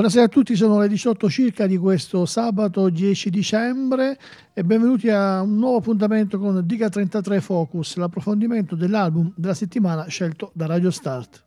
[0.00, 4.18] Buonasera a tutti, sono le 18 circa di questo sabato 10 dicembre
[4.54, 10.52] e benvenuti a un nuovo appuntamento con Diga 33 Focus, l'approfondimento dell'album della settimana scelto
[10.54, 11.44] da Radio Start.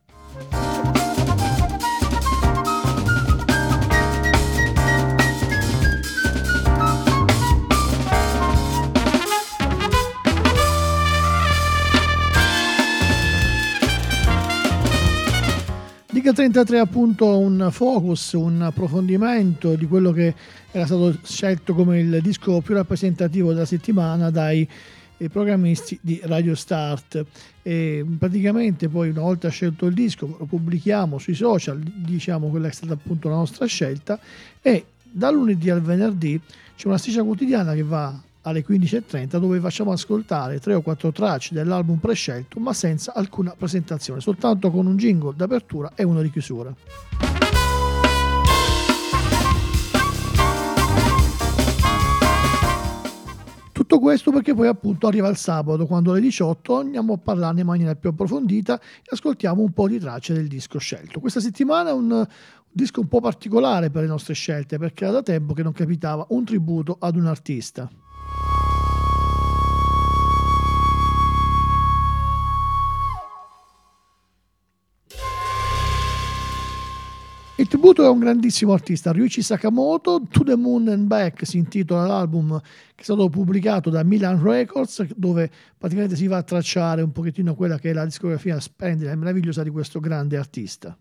[16.24, 20.34] Liga 33 è appunto un focus, un approfondimento di quello che
[20.72, 24.66] era stato scelto come il disco più rappresentativo della settimana dai
[25.18, 27.26] eh, programmisti di Radio Start.
[27.62, 32.72] E praticamente poi una volta scelto il disco lo pubblichiamo sui social, diciamo quella è
[32.72, 34.18] stata appunto la nostra scelta
[34.62, 36.40] e da lunedì al venerdì
[36.78, 41.54] c'è una striscia quotidiana che va alle 15.30 dove facciamo ascoltare tre o quattro tracce
[41.54, 46.74] dell'album prescelto ma senza alcuna presentazione, soltanto con un jingle d'apertura e uno di chiusura.
[53.72, 57.68] Tutto questo perché poi appunto arriva il sabato quando alle 18 andiamo a parlarne in
[57.68, 61.20] maniera più approfondita e ascoltiamo un po' di tracce del disco scelto.
[61.20, 62.28] Questa settimana è un, un
[62.72, 66.26] disco un po' particolare per le nostre scelte perché era da tempo che non capitava
[66.30, 67.90] un tributo ad un artista.
[77.56, 82.08] Il tributo è un grandissimo artista, Ryuichi Sakamoto, To the Moon and Back si intitola
[82.08, 87.12] l'album che è stato pubblicato da Milan Records, dove praticamente si va a tracciare un
[87.12, 90.98] pochettino quella che è la discografia splendida e meravigliosa di questo grande artista.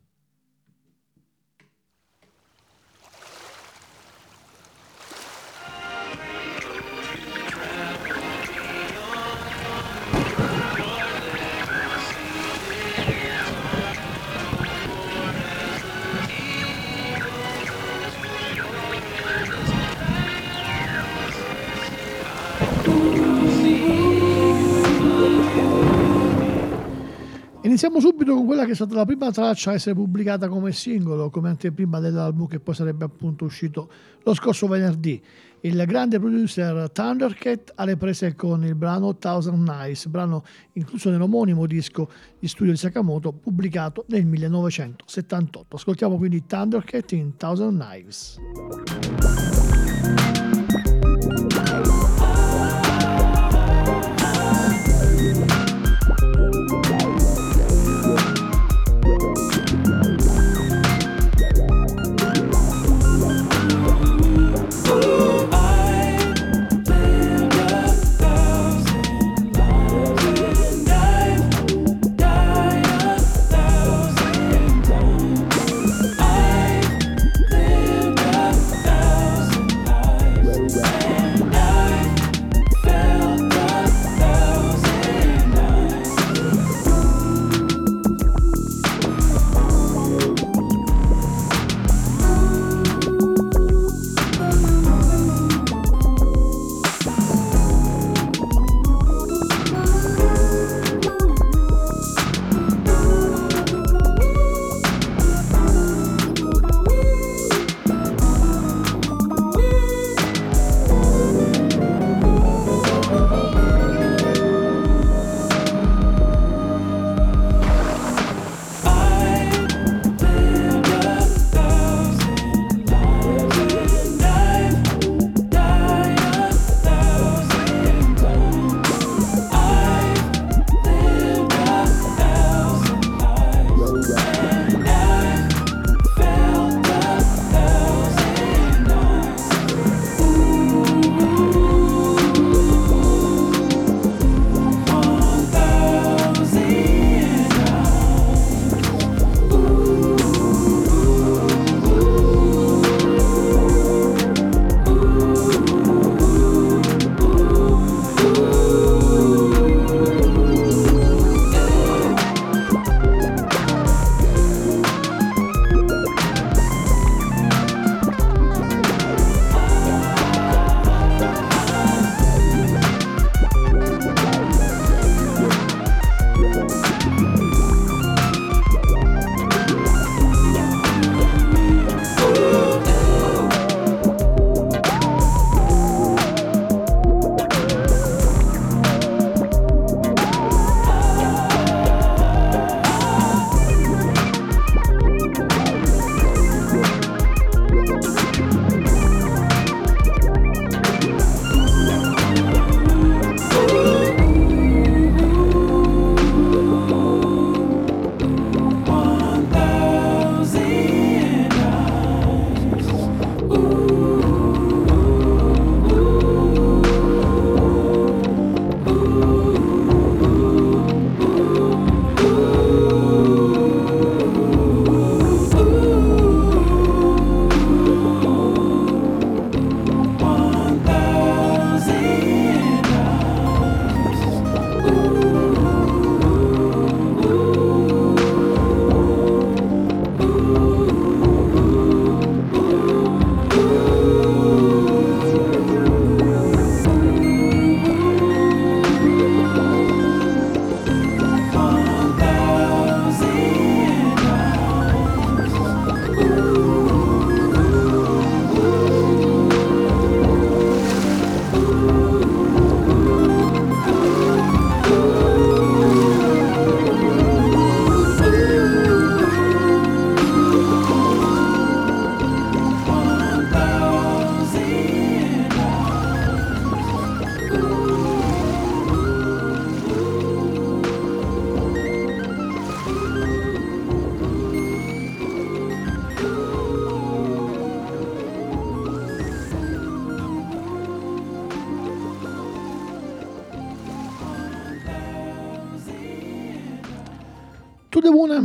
[27.72, 31.30] Iniziamo subito con quella che è stata la prima traccia a essere pubblicata come singolo,
[31.30, 33.90] come anteprima dell'album che poi sarebbe appunto uscito
[34.24, 35.18] lo scorso venerdì.
[35.60, 41.64] Il grande producer Thundercat ha le prese con il brano Thousand Knives, brano incluso nell'omonimo
[41.64, 45.74] disco di studio di Sakamoto pubblicato nel 1978.
[45.74, 48.38] Ascoltiamo quindi Thundercat in Thousand Knives.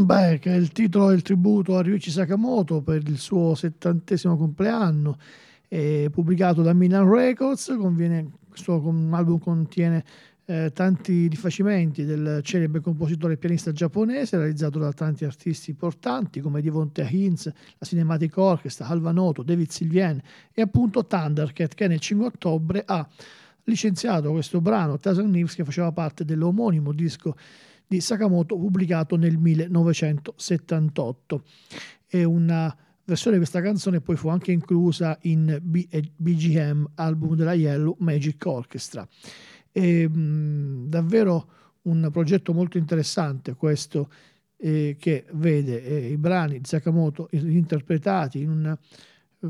[0.05, 5.17] Back è il titolo del tributo a Ryuichi Sakamoto per il suo settantesimo compleanno,
[6.09, 10.05] pubblicato da Milan Records, conviene, questo album contiene
[10.45, 16.61] eh, tanti rifacimenti del celebre compositore e pianista giapponese, realizzato da tanti artisti importanti come
[16.61, 20.21] Devonte Hintz, la Cinematic Orchestra, Alva Noto, David Sylvian
[20.53, 23.05] e appunto Thundercat che nel 5 ottobre ha
[23.65, 27.35] licenziato questo brano Thousand News che faceva parte dell'omonimo disco
[27.87, 31.43] di Sakamoto pubblicato nel 1978.
[32.05, 32.75] È una
[33.05, 39.07] versione di questa canzone poi fu anche inclusa in BGM, album della Yellow Magic Orchestra.
[39.71, 41.51] È mh, davvero
[41.83, 44.09] un progetto molto interessante questo
[44.57, 48.77] eh, che vede eh, i brani di Sakamoto interpretati in, una,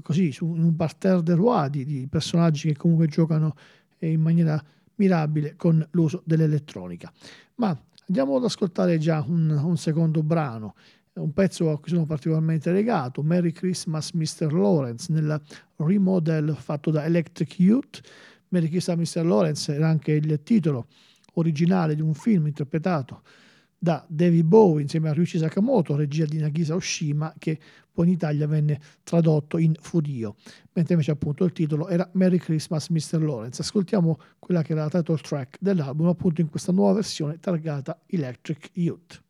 [0.04, 3.56] così, su, un parterre de roi di, di personaggi che comunque giocano
[3.98, 4.62] eh, in maniera
[4.96, 7.12] mirabile con l'uso dell'elettronica.
[7.56, 10.76] Ma Andiamo ad ascoltare già un, un secondo brano,
[11.14, 14.54] un pezzo a cui sono particolarmente legato, Merry Christmas Mr.
[14.54, 15.42] Lawrence, nel
[15.76, 18.00] remodel fatto da Electric Youth.
[18.50, 19.26] Merry Christmas Mr.
[19.26, 20.88] Lawrence era anche il titolo
[21.34, 23.24] originale di un film interpretato
[23.78, 27.60] da David Bowie insieme a Ryuichi Sakamoto, regia di Nagisa Oshima, che
[27.92, 30.36] poi in Italia venne tradotto in Fudio,
[30.74, 33.22] mentre invece appunto il titolo era Merry Christmas Mr.
[33.22, 33.62] Lawrence.
[33.62, 38.70] Ascoltiamo quella che era la title track dell'album appunto in questa nuova versione targata Electric
[38.74, 39.26] Youth.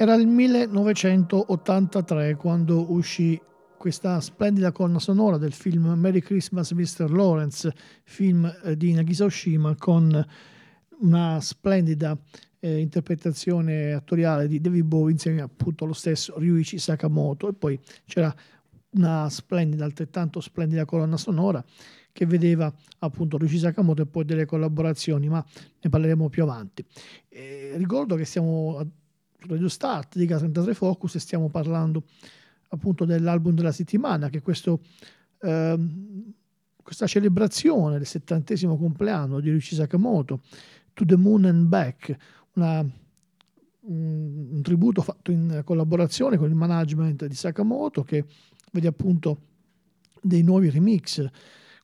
[0.00, 3.38] Era il 1983 quando uscì
[3.76, 7.10] questa splendida colonna sonora del film Merry Christmas Mr.
[7.10, 7.70] Lawrence,
[8.04, 10.26] film eh, di Nagisa Oshima con
[11.00, 12.18] una splendida
[12.60, 18.34] eh, interpretazione attoriale di David Bowie insieme appunto allo stesso Ryuichi Sakamoto e poi c'era
[18.92, 21.62] una splendida, altrettanto splendida colonna sonora
[22.10, 25.44] che vedeva appunto Ryuichi Sakamoto e poi delle collaborazioni, ma
[25.78, 26.82] ne parleremo più avanti.
[27.28, 28.82] E ricordo che siamo
[29.46, 32.04] Radio Start di K33 Focus e stiamo parlando
[32.68, 34.80] appunto dell'album della settimana, che è questo,
[35.40, 36.32] ehm,
[36.82, 40.42] questa celebrazione del settantesimo compleanno di Ryuichi Sakamoto,
[40.92, 42.16] To the Moon and Back,
[42.54, 48.24] una, un, un, tributo fatto in collaborazione con il management di Sakamoto che
[48.72, 49.40] vede appunto
[50.20, 51.26] dei nuovi remix,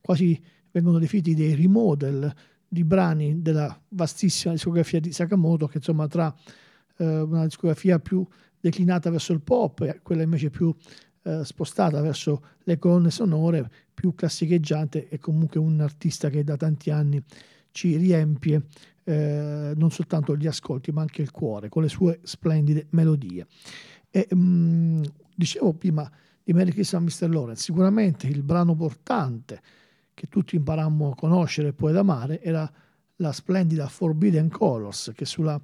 [0.01, 2.33] quasi vengono definiti dei remodel
[2.69, 6.35] di brani della vastissima discografia di Sakamoto che insomma tra
[6.99, 8.27] eh, una discografia più
[8.61, 10.75] declinata verso il pop e quella invece più
[11.23, 16.91] eh, spostata verso le colonne sonore, più classicheggiante e comunque un artista che da tanti
[16.91, 17.23] anni
[17.71, 18.63] ci riempie
[19.05, 23.47] eh, non soltanto gli ascolti ma anche il cuore con le sue splendide melodie.
[24.11, 25.03] E, mh, mm,
[25.35, 26.11] dicevo prima
[26.43, 27.29] di Merry Christmas Mr.
[27.29, 29.61] Lawrence, sicuramente il brano portante
[30.15, 32.71] che tutti imparammo a conoscere e poi ad amare era
[33.17, 35.61] la splendida Forbidden Colors che sulla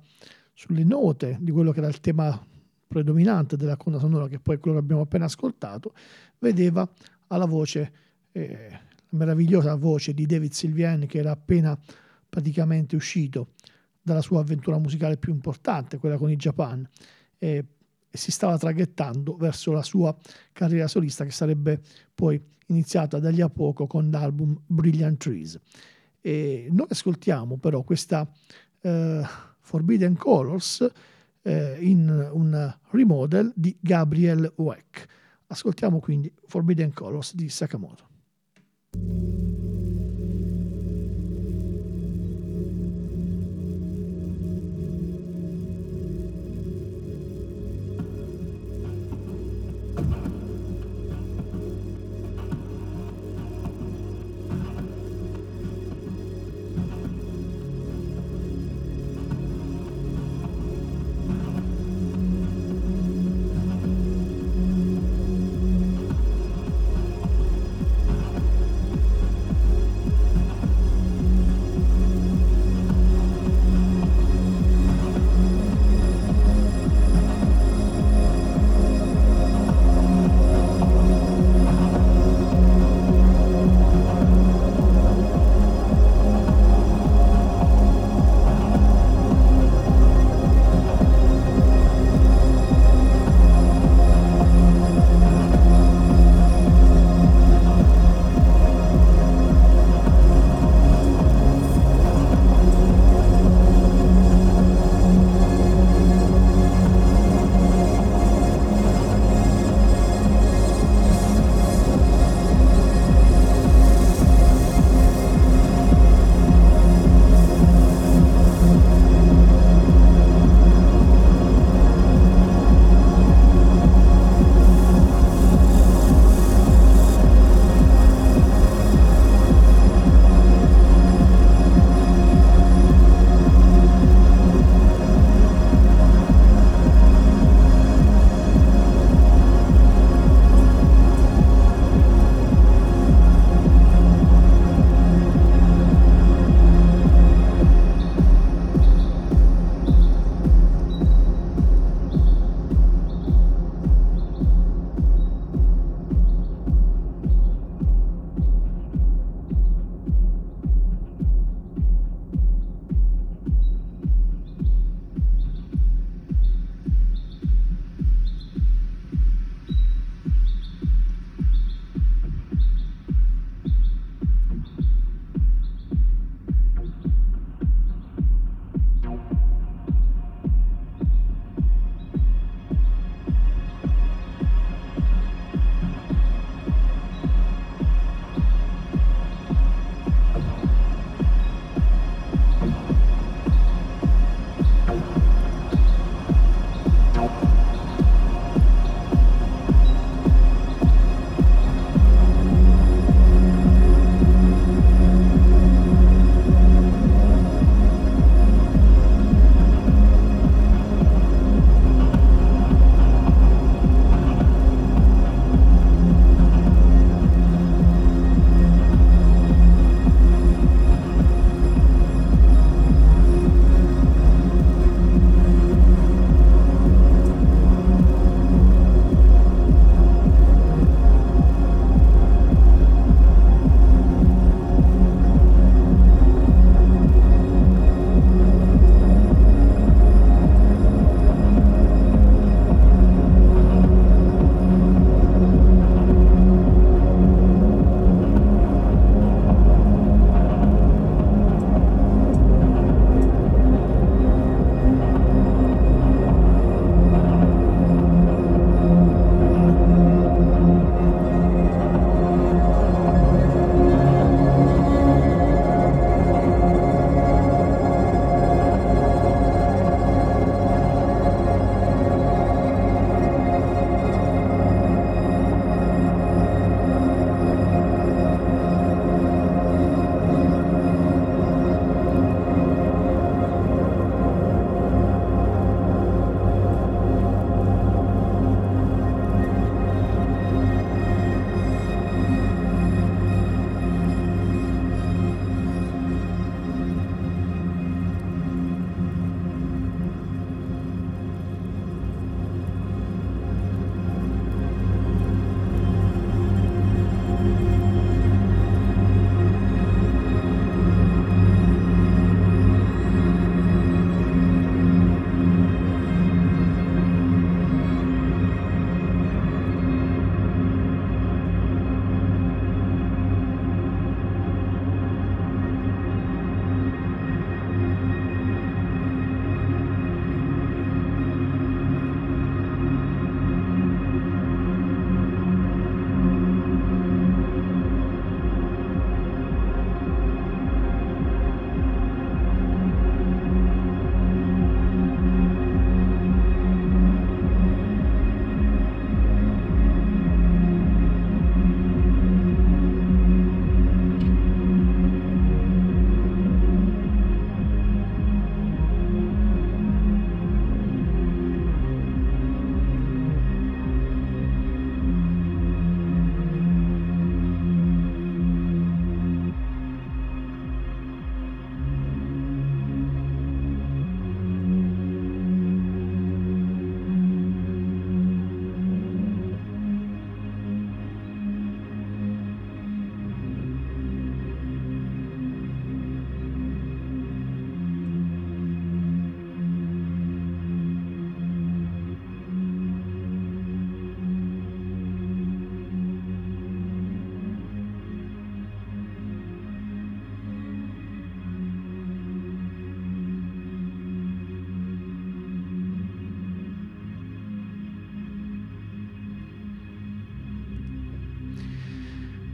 [0.52, 2.46] sulle note di quello che era il tema
[2.86, 5.94] predominante della colonna sonora, che poi è quello che abbiamo appena ascoltato,
[6.38, 6.88] vedeva
[7.28, 7.92] alla voce,
[8.32, 8.78] eh, la
[9.10, 11.78] meravigliosa voce di David Sylvian, che era appena
[12.28, 13.52] praticamente uscito
[14.02, 16.86] dalla sua avventura musicale più importante, quella con i Japan,
[17.38, 17.64] e,
[18.14, 20.14] si stava traghettando verso la sua
[20.52, 21.80] carriera solista che sarebbe
[22.14, 25.58] poi iniziata da lì a poco con l'album Brilliant Trees.
[26.20, 28.30] E noi ascoltiamo però questa...
[28.82, 30.86] Eh, Forbidden Colors
[31.42, 35.06] eh, in un remodel di Gabriel Weck.
[35.46, 38.10] Ascoltiamo quindi Forbidden Colors di Sakamoto.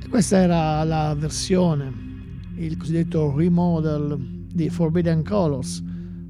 [0.09, 1.93] Questa era la versione,
[2.57, 5.83] il cosiddetto remodel di Forbidden Colors,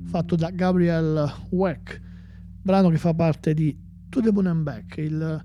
[0.05, 2.01] fatto da Gabriel Weck,
[2.61, 5.45] brano che fa parte di To the Moon and Back, il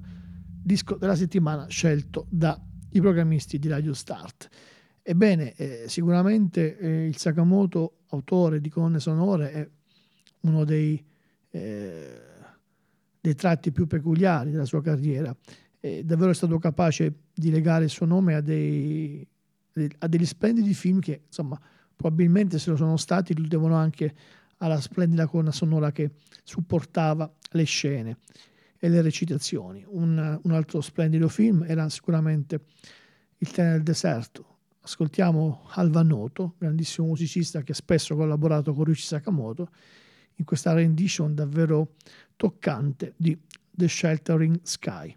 [0.64, 2.58] disco della settimana scelto dai
[2.92, 4.50] programmisti di Radio Start.
[5.04, 9.70] Ebbene, eh, sicuramente eh, il Sakamoto, autore di colonne sonore, è
[10.42, 11.02] uno dei,
[11.52, 12.22] eh,
[13.22, 15.34] dei tratti più peculiari della sua carriera.
[15.84, 19.28] È davvero è stato capace di legare il suo nome a, dei,
[19.98, 21.60] a degli splendidi film che, insomma,
[21.94, 24.16] probabilmente se lo sono stati, lo devono anche
[24.60, 28.20] alla splendida colonna sonora che supportava le scene
[28.78, 29.84] e le recitazioni.
[29.86, 32.62] Un, un altro splendido film era sicuramente
[33.40, 34.60] Il treno del deserto.
[34.84, 39.68] Ascoltiamo Alva Noto, grandissimo musicista che spesso ha collaborato con Ryuichi Sakamoto,
[40.36, 41.96] in questa rendition davvero
[42.38, 43.38] toccante di
[43.70, 45.14] The Sheltering Sky.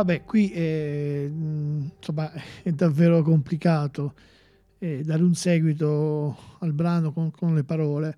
[0.00, 2.32] Vabbè, qui è, insomma,
[2.62, 4.14] è davvero complicato
[4.78, 8.16] eh, dare un seguito al brano con, con le parole.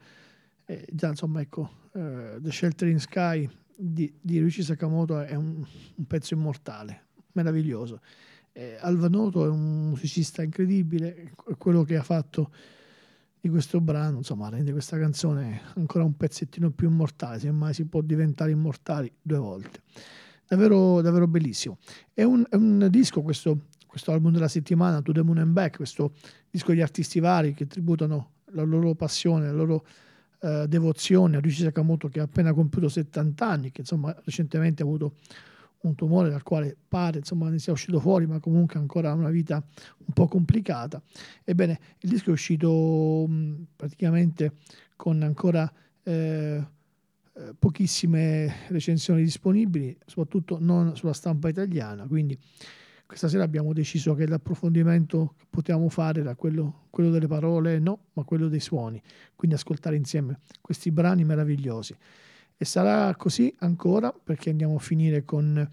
[0.64, 5.66] Eh, già, insomma, ecco, uh, The Sheltering Sky di, di Ryuichi Sakamoto è un,
[5.96, 8.00] un pezzo immortale, meraviglioso.
[8.52, 12.52] Eh, Alva Noto è un musicista incredibile, quello che ha fatto
[13.40, 17.86] di questo brano, insomma, rende questa canzone ancora un pezzettino più immortale, se mai si
[17.86, 19.80] può diventare immortali due volte
[20.52, 21.78] davvero, davvero bellissimo.
[22.12, 25.76] È un, è un disco, questo, questo, album della settimana, To the Moon and Back,
[25.76, 26.12] questo
[26.50, 29.86] disco di artisti vari che tributano la loro passione, la loro
[30.40, 34.84] uh, devozione a Ryuichi Sakamoto che ha appena compiuto 70 anni, che insomma recentemente ha
[34.84, 35.14] avuto
[35.82, 39.64] un tumore dal quale pare insomma ne sia uscito fuori, ma comunque ancora una vita
[40.04, 41.02] un po' complicata.
[41.44, 44.56] Ebbene, il disco è uscito mh, praticamente
[44.96, 46.62] con ancora eh,
[47.34, 52.38] eh, pochissime recensioni disponibili, soprattutto non sulla stampa italiana, quindi
[53.06, 58.06] questa sera abbiamo deciso che l'approfondimento che potevamo fare era quello, quello delle parole, no,
[58.14, 59.02] ma quello dei suoni,
[59.36, 61.94] quindi ascoltare insieme questi brani meravigliosi.
[62.56, 65.68] E sarà così ancora perché andiamo a finire con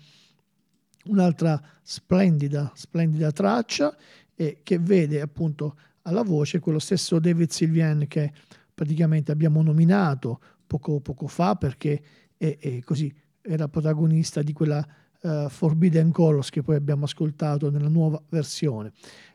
[1.06, 3.96] un'altra splendida, splendida traccia
[4.36, 8.34] eh, che vede appunto alla voce quello stesso David Sylvian che
[8.74, 12.00] praticamente abbiamo nominato poco, poco fa perché
[12.38, 14.88] è, è così, era protagonista di quella
[15.22, 18.92] uh, Forbidden Colors che poi abbiamo ascoltato nella nuova versione.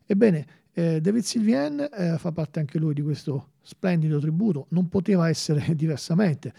[0.07, 5.29] Ebbene, eh, David Sylvian eh, fa parte anche lui di questo splendido tributo, non poteva
[5.29, 6.55] essere diversamente.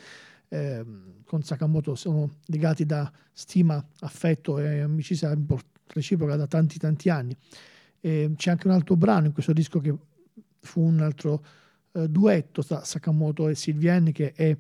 [0.50, 0.86] Eh,
[1.24, 5.36] con Sakamoto sono legati da stima, affetto e amicizia
[5.88, 7.36] reciproca da tanti tanti anni.
[8.02, 9.96] c'è anche un altro brano in questo disco che
[10.60, 11.44] fu un altro
[11.96, 14.56] eh, duetto tra Sakamoto e Sylvian che è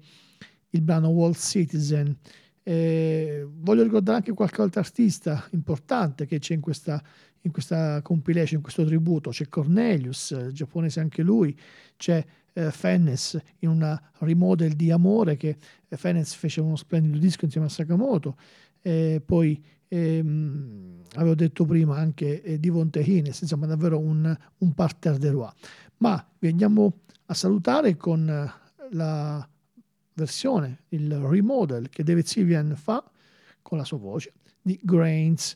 [0.70, 2.16] il brano Wall Citizen.
[2.64, 7.02] Eh, voglio ricordare anche qualche altro artista importante che c'è in questa,
[7.42, 9.30] in questa compilation, in questo tributo.
[9.30, 11.58] C'è Cornelius, eh, giapponese anche lui,
[11.98, 17.46] c'è eh, Fennes in una remodel di Amore che eh, Fennes fece uno splendido disco
[17.46, 18.38] insieme a Sakamoto.
[18.82, 25.18] Eh, poi ehm, avevo detto prima anche eh, Divonte Hines, insomma davvero un, un parterre
[25.18, 25.50] de roi.
[25.98, 28.52] Ma vi andiamo a salutare con eh,
[28.92, 29.48] la
[30.14, 33.04] versione, il remodel che David Sylvian fa
[33.62, 35.56] con la sua voce di Grains.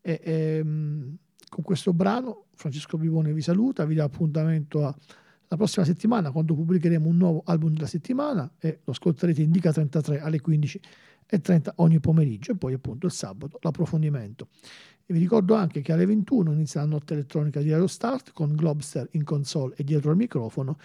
[0.00, 1.16] E, e, ehm,
[1.48, 7.08] con questo brano Francesco Bivone vi saluta, vi dà appuntamento alla prossima settimana quando pubblicheremo
[7.08, 12.52] un nuovo album della settimana e lo ascolterete in Dica 33 alle 15.30 ogni pomeriggio
[12.52, 14.48] e poi appunto il sabato l'approfondimento.
[15.10, 19.08] E vi ricordo anche che alle 21 inizia la notte elettronica di Aerostart con Globster
[19.14, 20.78] in console e dietro al microfono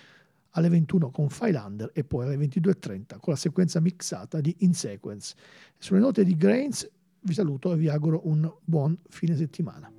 [0.50, 5.36] alle 21 con Filander e poi alle 22.30 con la sequenza mixata di In Sequence.
[5.78, 9.92] Sulle note di Grains vi saluto e vi auguro un buon fine settimana.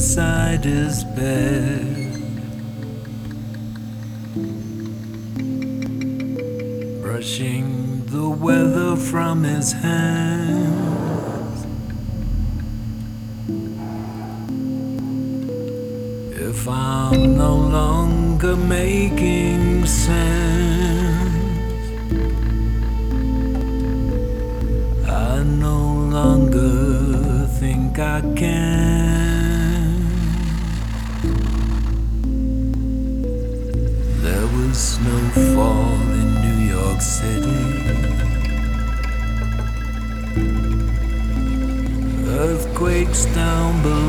[0.00, 1.84] Beside his bed.
[7.02, 11.66] Brushing the weather from his hands.
[16.48, 20.16] If I'm no longer making sense,
[25.06, 25.78] I no
[26.16, 28.89] longer think I can.
[35.00, 37.64] Snowfall in New York City.
[42.28, 43.99] Earthquakes down below.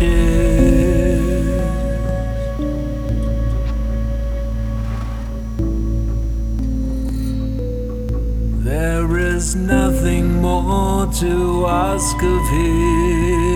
[0.00, 0.08] There
[9.18, 13.49] is nothing more to ask of him.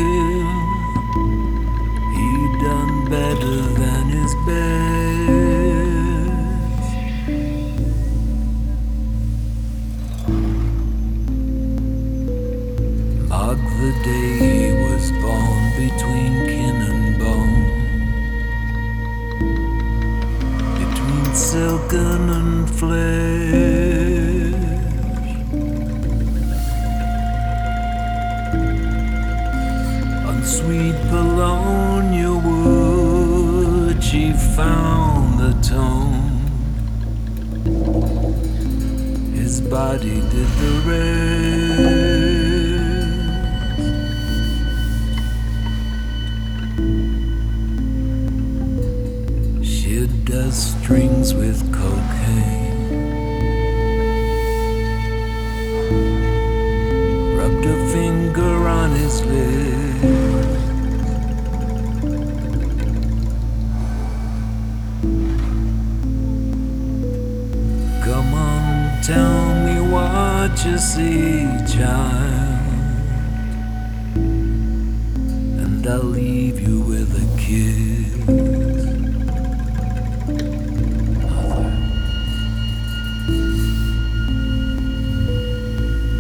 [75.85, 78.25] And I'll leave you with a kiss.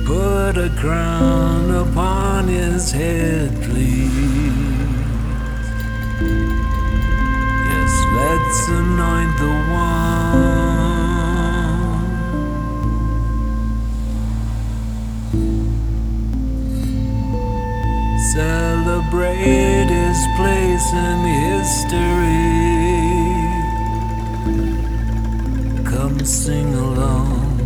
[0.04, 4.12] Put a crown upon his head, please.
[7.70, 10.44] Yes, let's anoint the one.
[19.14, 22.34] Celebrate his place in history.
[25.84, 27.58] Come sing along.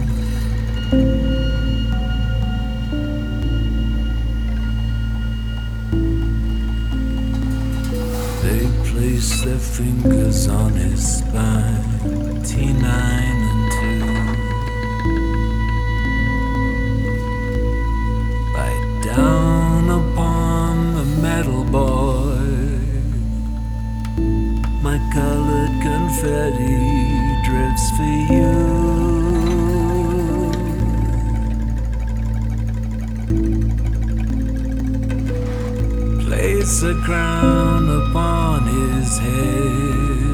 [8.43, 11.83] They place their fingers on his spine,
[12.45, 13.38] T9
[26.21, 28.03] confetti drifts for
[28.33, 28.55] you.
[36.27, 40.28] Place a crown upon his head.